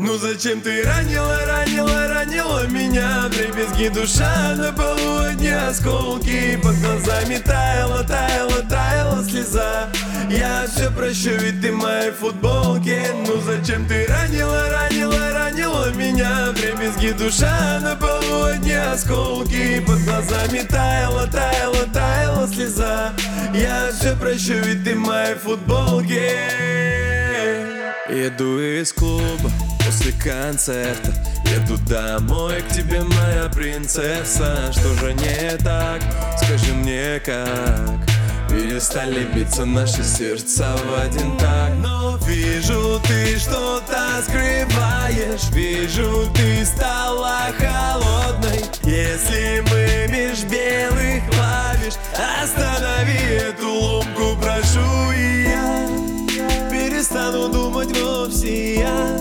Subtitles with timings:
[0.00, 3.28] Ну зачем ты ранила, ранила, ранила меня?
[3.30, 9.90] Дребезги душа на полу одни осколки Под глазами таяла, таяла, таяла слеза.
[10.30, 13.06] Я все прощу, ведь ты моей футболке.
[13.26, 14.57] Ну зачем ты ранила
[16.98, 19.80] Дребезги душа на полу одни осколки.
[19.86, 23.12] Под глазами таяла, таяла, таяла слеза.
[23.54, 26.32] Я все прощу, ведь ты моей футболке.
[28.08, 29.50] Иду из клуба
[29.84, 31.12] после концерта.
[31.44, 34.72] Еду домой к тебе, моя принцесса.
[34.72, 36.02] Что же не так?
[36.42, 38.08] Скажи мне как?
[38.50, 41.74] Перестали биться наши сердца в один так.
[41.80, 45.50] Но вижу, ты что-то скрываешь.
[45.52, 48.64] Вижу, ты стала холодной.
[48.84, 55.88] Если мы меж белых клавиш Останови эту ломку, прошу и я
[56.70, 59.18] Перестану думать вовсе я.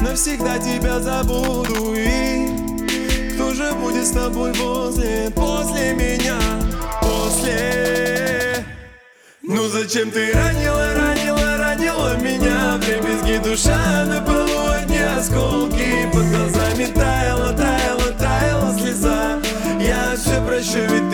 [0.00, 2.48] Навсегда тебя забуду И
[3.34, 6.38] кто же будет с тобой возле, после меня,
[7.02, 8.64] после.
[9.42, 12.78] Ну зачем ты ранила, ранила, ранила меня?
[12.78, 15.65] Дребезги душа на полу одни осколки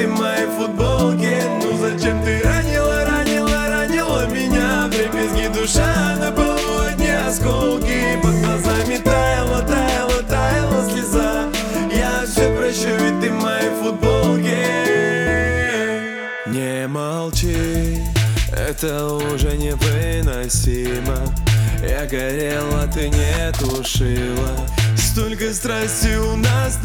[0.02, 4.88] ты в моей футболке Ну зачем ты ранила, ранила, ранила меня?
[4.88, 8.18] Дребезги душа на полу одни осколки.
[8.22, 11.48] Под глазами таяла, таяла, таяла слеза.
[11.92, 14.66] Я все прощу, ведь ты в моей футболке
[16.46, 18.02] Не молчи,
[18.52, 21.18] это уже невыносимо.
[21.88, 24.66] Я горела, ты не тушила.
[24.96, 26.76] Столько страсти у нас с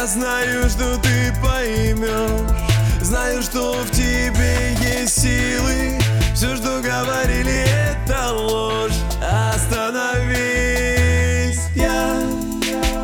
[0.00, 2.56] Я знаю, что ты поймешь
[3.02, 5.98] Знаю, что в тебе есть силы.
[6.34, 8.96] Все, что говорили, это ложь.
[9.52, 10.30] Остановись,
[11.74, 12.18] я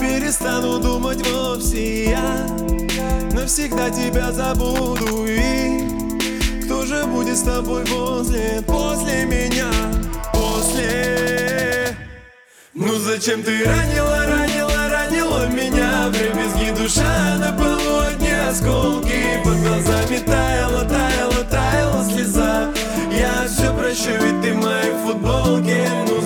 [0.01, 2.47] перестану думать вовсе я.
[3.31, 5.83] Навсегда тебя забуду и
[6.65, 9.71] Кто же будет с тобой возле, после меня,
[10.33, 11.95] после.
[12.73, 20.19] Ну зачем ты ранила, ранила, ранила меня Дребезги душа на полу одни осколки Под глазами
[20.19, 22.71] таяла, таяла, таяла слеза.
[23.11, 25.89] Я все прощу, ведь ты в моей футболке.
[26.09, 26.21] Ну